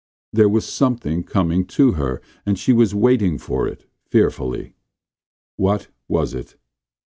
There 0.33 0.49
was 0.49 0.65
something 0.65 1.21
coming 1.23 1.63
to 1.77 1.91
her 1.91 2.23
and 2.43 2.57
she 2.57 2.73
was 2.73 2.95
waiting 2.95 3.37
for 3.37 3.67
it, 3.67 3.85
fearfully. 4.09 4.73
What 5.57 5.89
was 6.07 6.33
it? 6.33 6.55